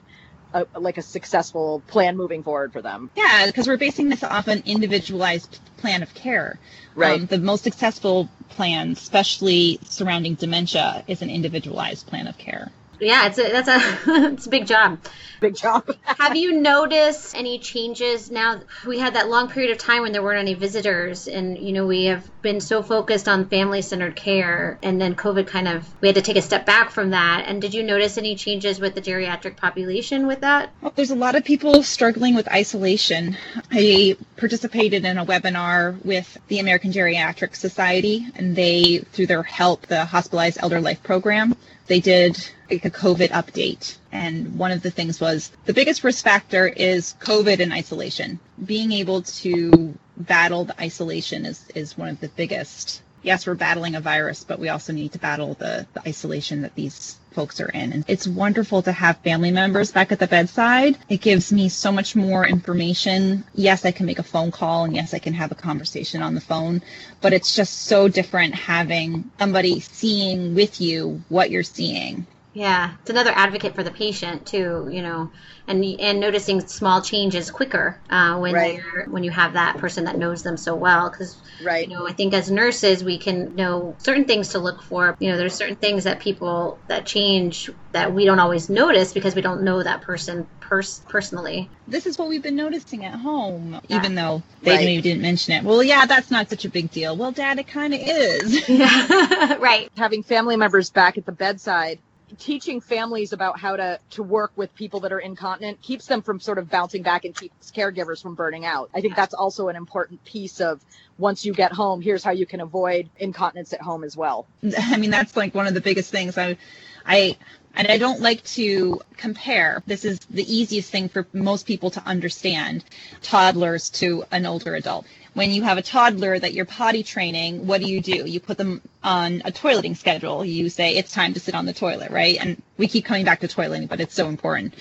[0.53, 3.11] a, like a successful plan moving forward for them.
[3.15, 6.57] Yeah, because we're basing this off an individualized plan of care.
[6.95, 7.19] Right.
[7.19, 12.71] Um, the most successful plan, especially surrounding dementia, is an individualized plan of care.
[12.99, 13.77] Yeah, it's a that's a
[14.33, 14.99] it's a big job.
[15.41, 15.95] Big job.
[16.03, 18.61] Have you noticed any changes now?
[18.85, 21.85] We had that long period of time when there weren't any visitors, and you know
[21.85, 26.07] we have been so focused on family centered care, and then COVID kind of we
[26.07, 27.45] had to take a step back from that.
[27.47, 30.71] And did you notice any changes with the geriatric population with that?
[30.81, 33.37] Well, there's a lot of people struggling with isolation.
[33.71, 39.87] I participated in a webinar with the American Geriatric Society, and they, through their HELP,
[39.87, 41.55] the Hospitalized Elder Life Program,
[41.87, 42.37] they did
[42.69, 43.97] like a COVID update.
[44.11, 48.39] And one of the things was the biggest risk factor is COVID and isolation.
[48.63, 53.01] Being able to battle the isolation is, is one of the biggest.
[53.21, 56.75] Yes, we're battling a virus, but we also need to battle the, the isolation that
[56.75, 57.91] these folks are in.
[57.93, 60.97] And it's wonderful to have family members back at the bedside.
[61.09, 63.43] It gives me so much more information.
[63.53, 66.33] Yes, I can make a phone call and yes, I can have a conversation on
[66.33, 66.81] the phone,
[67.21, 72.25] but it's just so different having somebody seeing with you what you're seeing.
[72.55, 75.29] Yeah, it's another advocate for the patient too, you know,
[75.67, 78.75] and and noticing small changes quicker uh, when Right.
[78.75, 81.09] you're when you have that person that knows them so well.
[81.09, 81.85] Because Right.
[81.87, 85.17] you know, I think as nurses we can know certain things to look for.
[85.19, 89.35] You know, there's certain things that people that change that we don't always notice because
[89.35, 91.69] we don't know that person pers- personally.
[91.87, 93.97] This is what we've been noticing at home, Yeah.
[93.97, 94.85] even though they Right.
[94.85, 95.63] maybe didn't mention it.
[95.63, 97.15] Well, yeah, that's not such a big deal.
[97.17, 98.67] Well, Dad, it kind of is.
[98.69, 99.55] Yeah.
[99.59, 99.89] right.
[99.97, 101.99] Having family members back at the bedside
[102.37, 106.39] teaching families about how to to work with people that are incontinent keeps them from
[106.39, 108.89] sort of bouncing back and keeps caregivers from burning out.
[108.93, 110.81] I think that's also an important piece of
[111.17, 114.47] once you get home, here's how you can avoid incontinence at home as well.
[114.77, 116.37] I mean, that's like one of the biggest things.
[116.37, 116.57] I,
[117.05, 117.37] I,
[117.75, 119.83] and I don't like to compare.
[119.85, 122.83] This is the easiest thing for most people to understand
[123.21, 125.05] toddlers to an older adult.
[125.35, 128.25] When you have a toddler that you're potty training, what do you do?
[128.25, 130.45] You put them on a toileting schedule.
[130.45, 132.37] You say, it's time to sit on the toilet, right?
[132.39, 134.75] And we keep coming back to toileting, but it's so important.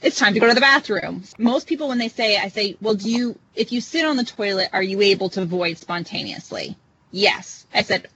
[0.00, 1.24] It's time to go to the bathroom.
[1.36, 4.24] Most people, when they say, I say, well, do you, if you sit on the
[4.24, 6.78] toilet, are you able to void spontaneously?
[7.10, 7.66] Yes.
[7.74, 8.08] I said,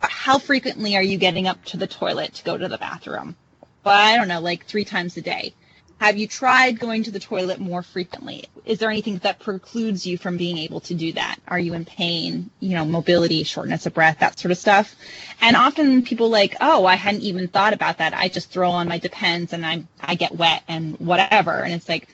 [0.00, 3.36] how frequently are you getting up to the toilet to go to the bathroom?
[3.84, 5.52] Well, I don't know, like three times a day.
[5.98, 8.44] Have you tried going to the toilet more frequently?
[8.66, 11.36] Is there anything that precludes you from being able to do that?
[11.48, 12.50] Are you in pain?
[12.60, 14.94] You know, mobility, shortness of breath, that sort of stuff.
[15.40, 18.12] And often people like, oh, I hadn't even thought about that.
[18.12, 21.62] I just throw on my Depends and I I get wet and whatever.
[21.62, 22.08] And it's like,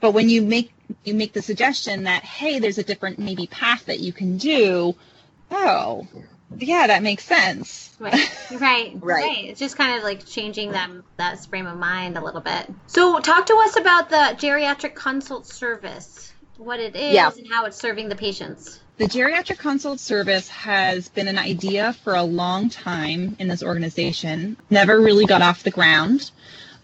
[0.00, 0.72] but when you make
[1.04, 4.94] you make the suggestion that hey, there's a different maybe path that you can do.
[5.50, 6.06] Oh,
[6.56, 7.84] yeah, that makes sense.
[8.00, 9.44] Right, right, right.
[9.46, 12.72] It's just kind of like changing them that frame of mind a little bit.
[12.86, 17.32] So, talk to us about the geriatric consult service, what it is, Yeah.
[17.36, 18.78] and how it's serving the patients.
[18.98, 24.56] The geriatric consult service has been an idea for a long time in this organization,
[24.70, 26.30] never really got off the ground.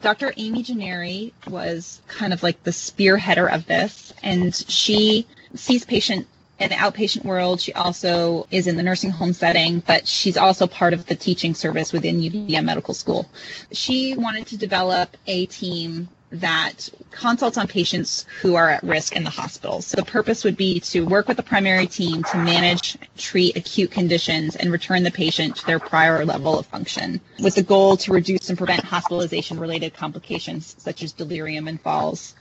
[0.02, 0.34] Dr.
[0.36, 6.26] Amy Gennari was kind of like the spearheader of this, and she sees patient
[6.58, 7.60] in the outpatient world.
[7.60, 11.54] She also is in the nursing home setting, but she's also part of the teaching
[11.54, 13.28] service within UVM Medical School.
[13.72, 19.22] She wanted to develop a team that consults on patients who are at risk in
[19.22, 19.80] the hospital.
[19.80, 23.92] So the purpose would be to work with the primary team to manage, treat acute
[23.92, 28.12] conditions, and return the patient to their prior level of function, with the goal to
[28.12, 32.34] reduce and prevent hospitalization-related complications such as delirium and falls.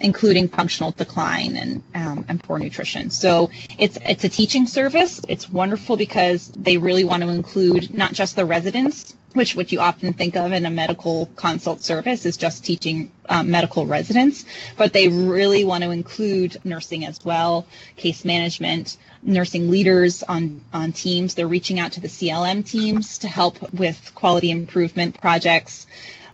[0.00, 3.10] Including functional decline and um, and poor nutrition.
[3.10, 5.20] So it's it's a teaching service.
[5.28, 9.80] It's wonderful because they really want to include not just the residents, which what you
[9.80, 14.44] often think of in a medical consult service is just teaching um, medical residents,
[14.76, 17.66] but they really want to include nursing as well,
[17.96, 21.34] case management, nursing leaders on, on teams.
[21.34, 25.86] They're reaching out to the CLM teams to help with quality improvement projects.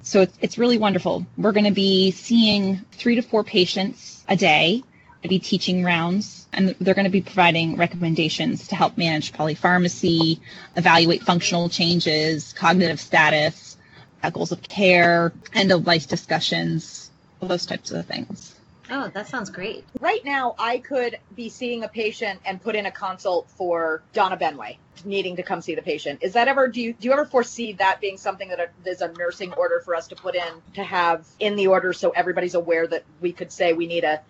[0.02, 1.26] So it's, it's really wonderful.
[1.36, 4.82] We're going to be seeing three to four patients a day,
[5.22, 10.40] to be teaching rounds, and they're going to be providing recommendations to help manage polypharmacy,
[10.76, 13.76] evaluate functional changes, cognitive status,
[14.22, 18.54] uh, goals of care, end of life discussions, those types of things.
[18.90, 19.84] Oh, that sounds great.
[20.00, 24.36] Right now, I could be seeing a patient and put in a consult for Donna
[24.36, 26.22] Benway needing to come see the patient.
[26.22, 29.08] Is that ever do you do you ever foresee that being something that is a
[29.12, 32.86] nursing order for us to put in to have in the order so everybody's aware
[32.86, 34.20] that we could say we need a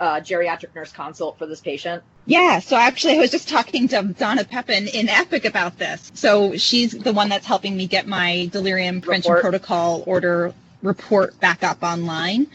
[0.00, 2.02] uh, geriatric nurse consult for this patient?
[2.26, 6.12] Yeah, so actually, I was just talking to Donna Pepin in Epic about this.
[6.14, 9.42] So she's the one that's helping me get my delirium prevention Report.
[9.42, 12.46] protocol order report back up online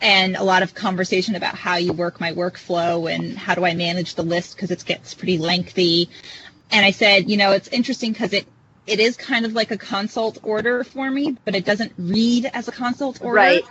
[0.00, 3.74] and a lot of conversation about how you work my workflow and how do I
[3.74, 6.08] manage the list because it gets pretty lengthy.
[6.70, 8.46] And I said, you know, it's interesting because it
[8.86, 12.68] it is kind of like a consult order for me, but it doesn't read as
[12.68, 13.36] a consult order.
[13.36, 13.64] Right.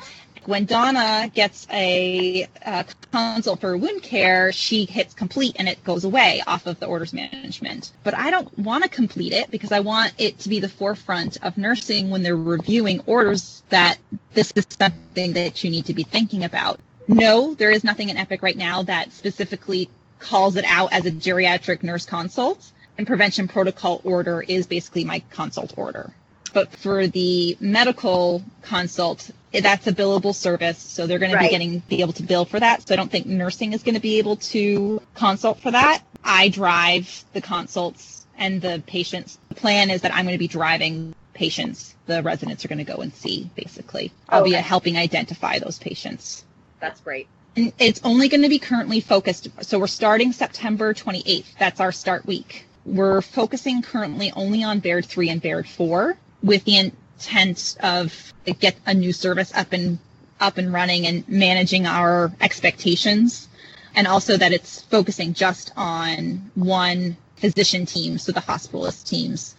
[0.45, 5.83] When Donna gets a, uh, a consult for wound care, she hits complete and it
[5.83, 7.91] goes away off of the orders management.
[8.03, 11.37] But I don't want to complete it because I want it to be the forefront
[11.43, 13.97] of nursing when they're reviewing orders that
[14.33, 16.79] this is something that you need to be thinking about.
[17.07, 19.89] No, there is nothing in Epic right now that specifically
[20.19, 22.71] calls it out as a geriatric nurse consult.
[22.97, 26.11] And prevention protocol order is basically my consult order.
[26.53, 29.31] But for the medical consult,
[29.61, 32.59] that's a billable service, so they're going to be getting be able to bill for
[32.59, 32.87] that.
[32.87, 36.01] So I don't think nursing is going to be able to consult for that.
[36.23, 39.37] I drive the consults and the patients.
[39.49, 41.95] The plan is that I'm going to be driving patients.
[42.07, 43.49] The residents are going to go and see.
[43.55, 44.61] Basically, I'll be Okay.
[44.61, 46.43] helping identify those patients.
[46.79, 47.27] That's great.
[47.55, 49.49] And it's only going to be currently focused.
[49.61, 51.45] So we're starting September 28th.
[51.59, 52.65] That's our start week.
[52.85, 56.91] We're focusing currently only on Baird 3 and Baird 4 with the
[57.27, 59.97] intent of get a new service up and
[60.39, 63.47] up and running and managing our expectations
[63.95, 69.55] and also that it's focusing just on one physician team, so the hospitalist teams.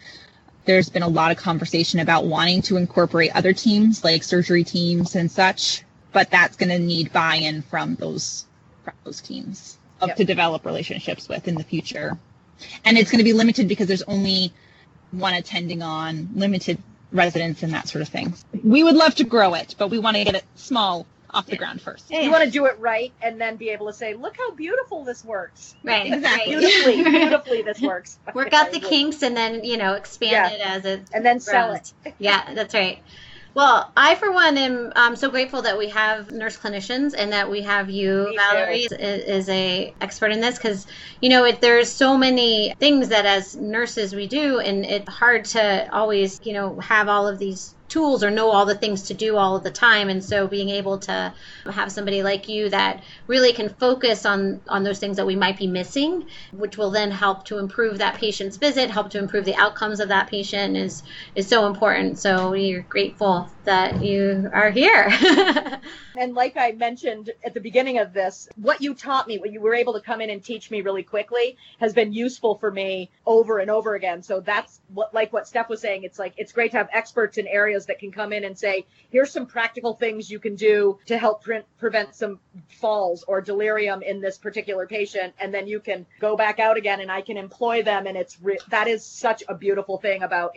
[0.65, 5.15] There's been a lot of conversation about wanting to incorporate other teams like surgery teams
[5.15, 8.47] and such, but that's going to need buy-in from those
[8.85, 10.17] from those teams Yep.
[10.17, 12.19] to develop relationships with in the future.
[12.85, 14.53] And it's going to be limited because there's only
[15.12, 16.83] one attending on limited
[17.15, 18.35] residents and that sort of thing.
[18.62, 21.57] We would love to grow it, but we want to get it small off the
[21.57, 22.11] ground first.
[22.11, 25.05] You want to do it right and then be able to say, look how beautiful
[25.05, 25.75] this works.
[25.83, 26.12] Right.
[26.12, 26.55] Exactly.
[26.55, 26.61] right.
[26.61, 28.19] Beautifully, beautifully this works.
[28.35, 30.51] Work out the kinks and then, you know, expand Yeah.
[30.51, 31.93] it as it And then sell it.
[32.19, 33.03] Yeah, that's right.
[33.55, 37.50] Well, I, for one, am um, so grateful that we have nurse clinicians and that
[37.50, 38.36] we have you, Me too.
[38.36, 40.86] Valerie, is, is a expert in this because
[41.20, 45.44] you know it, there's so many things that as nurses we do, and it's hard
[45.46, 49.14] to always you know have all of these tools or know all the things to
[49.14, 50.09] do all of the time.
[50.09, 51.35] And so being able to
[51.70, 55.57] have somebody like you that really can focus on on those things that we might
[55.57, 59.55] be missing which will then help to improve that patient's visit help to improve the
[59.57, 61.03] outcomes of that patient is
[61.35, 62.18] is so important.
[62.18, 65.11] So we're grateful that you are here
[66.17, 69.61] And like I mentioned at the beginning of this, what you taught me, what you
[69.61, 73.11] were able to come in and teach me really quickly has been useful for me
[73.27, 74.23] over and over again.
[74.23, 76.05] So that's what, like what Steph was saying.
[76.05, 78.87] It's like, it's great to have experts in areas that can come in and say,
[79.11, 82.39] here's some practical things you can do to help pre- prevent some
[82.69, 85.35] falls or delirium in this particular patient.
[85.41, 88.07] And then you can go back out again and I can employ them.
[88.07, 90.57] And it's, re- that is such a beautiful thing about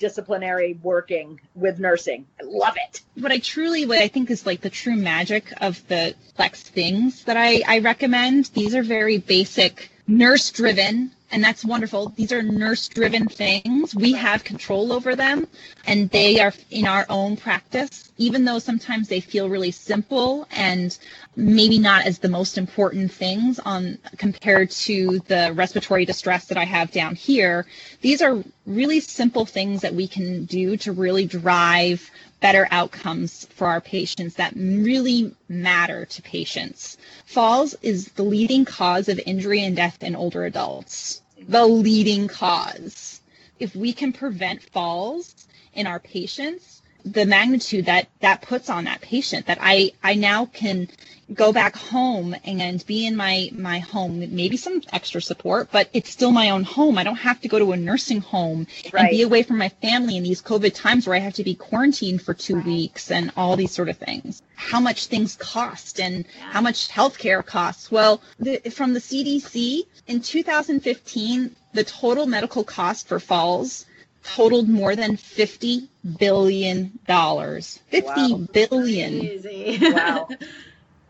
[0.00, 2.26] interdisciplinary working with nursing.
[2.40, 3.00] I love it.
[3.20, 7.24] what I truly, what I think is like the true magic of the flex things
[7.24, 8.46] that I, I recommend.
[8.54, 12.10] These are very basic, nurse driven, and that's wonderful.
[12.10, 13.92] These are nurse driven things.
[13.92, 15.48] We have control over them,
[15.84, 20.96] and they are in our own practice, even though sometimes they feel really simple and
[21.34, 26.64] maybe not as the most important things on compared to the respiratory distress that I
[26.64, 27.66] have down here.
[28.00, 32.08] These are really simple things that we can do to really drive
[32.38, 36.96] better outcomes for our patients that really matter to patients.
[37.26, 41.22] Falls is the leading cause of injury and death in older adults.
[41.48, 43.20] The leading cause.
[43.58, 49.00] If we can prevent falls in our patients, the magnitude that that puts on that
[49.00, 50.88] patient that I I now can
[51.32, 56.10] go back home and be in my my home maybe some extra support but it's
[56.10, 56.96] still my own home.
[56.96, 60.16] I don't have to go to a nursing home and be away from my family
[60.16, 63.56] in these covid times where i have to be quarantined for two weeks and all
[63.56, 64.42] these sort of things.
[64.54, 67.90] How much things cost and how much healthcare costs.
[67.90, 73.84] Well the, from the cdc in 2015 the total medical cost for falls
[74.24, 78.46] totaled more than 50 billion dollars Fifty Wow.
[78.52, 79.78] billion Easy.
[79.80, 80.28] Wow.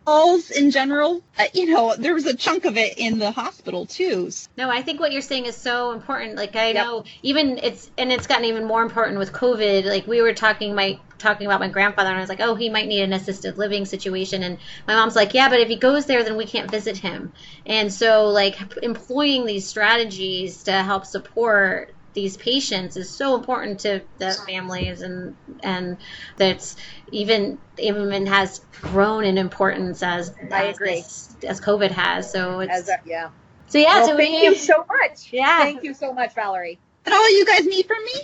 [0.05, 3.87] falls in general, uh, you know, there was a chunk of it in the hospital
[3.87, 4.31] too.
[4.57, 6.37] No, I think what you're saying is so important.
[6.37, 9.85] Like I know even it's and it's gotten even more important with COVID.
[9.85, 12.69] Like we were talking my talking about my grandfather and I was like, "Oh, he
[12.69, 16.07] might need an assisted living situation." And my mom's like, "Yeah, but if he goes
[16.07, 17.33] there then we can't visit him."
[17.67, 24.01] And so like employing these strategies to help support these patients is so important to
[24.19, 25.97] the families and and
[26.37, 26.77] that's
[27.11, 31.01] even even has grown in importance as I as agree.
[31.01, 32.31] this- as COVID has.
[32.33, 33.29] So it's As a, yeah.
[33.67, 33.99] so yeah.
[33.99, 35.31] Well, so thank we, you so much.
[35.33, 35.59] Yeah.
[35.59, 36.73] Thank you so much, Valerie.
[36.73, 38.15] Is that all you guys need from me?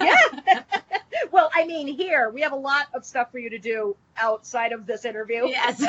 [0.00, 0.62] yeah, Yeah.
[1.30, 4.72] well, I mean, here we have a lot of stuff for you to do outside
[4.72, 5.46] of this interview.
[5.48, 5.80] Yes.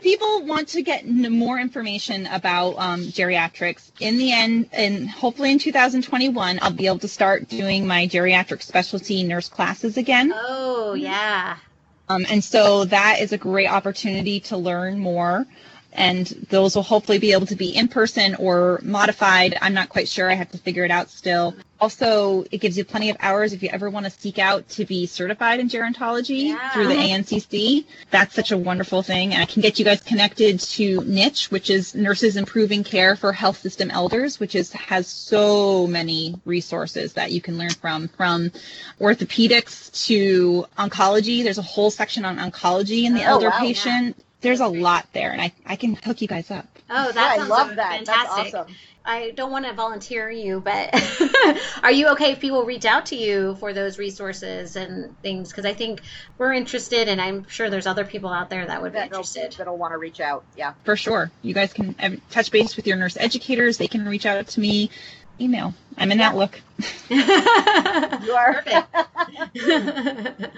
[0.00, 3.90] People want to get more information about um, geriatrics.
[4.00, 8.62] In the end, and hopefully in 2021, I'll be able to start doing my geriatric
[8.62, 10.32] specialty nurse classes again.
[10.34, 11.56] oh yeah.
[12.08, 15.46] Um, and so that is a great opportunity to learn more.
[15.92, 19.56] And those will hopefully be able to be in person or modified.
[19.60, 20.30] I'm not quite sure.
[20.30, 21.54] I have to figure it out still.
[21.80, 24.84] Also, it gives you plenty of hours if you ever want to seek out to
[24.84, 26.70] be certified in gerontology Yeah.
[26.70, 27.18] through the uh-huh.
[27.18, 27.84] ANCC.
[28.10, 29.32] That's such a wonderful thing.
[29.32, 33.32] And I can get you guys connected to Niche, which is Nurses Improving Care for
[33.32, 38.50] Health System Elders, which is has so many resources that you can learn from, from
[39.00, 41.42] orthopedics to oncology.
[41.44, 43.58] There's a whole section on oncology in the Oh, elder wow.
[43.60, 44.16] patient.
[44.40, 46.66] There's a lot there, and I, I can hook you guys up.
[46.88, 47.96] Oh, that Yeah, I sounds love that.
[47.96, 48.52] fantastic.
[48.52, 48.74] That's awesome.
[49.04, 50.90] I don't want to volunteer you, but
[51.82, 55.48] are you okay if people reach out to you for those resources and things?
[55.48, 56.02] Because I think
[56.36, 59.52] we're interested, and I'm sure there's other people out there that would be That'll, interested.
[59.58, 60.44] that'll want to reach out.
[60.56, 60.74] Yeah.
[60.84, 61.30] For sure.
[61.42, 63.78] You guys can touch base with your nurse educators.
[63.78, 64.90] They can reach out to me.
[65.40, 65.72] Email.
[65.96, 66.60] I'm in Outlook.
[67.10, 68.62] You are.
[68.62, 68.94] Perfect.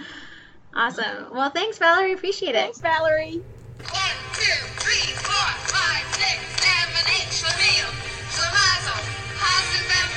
[0.74, 1.26] awesome.
[1.32, 2.12] Well, thanks, Valerie.
[2.12, 2.74] Appreciate it.
[2.74, 3.42] Thanks, Valerie.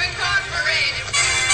[0.03, 1.52] Incorporated.